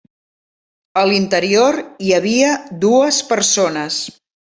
A 1.01 1.01
l’interior 1.09 1.77
hi 2.05 2.13
havia 2.19 2.55
dues 2.87 3.21
persones. 3.33 4.01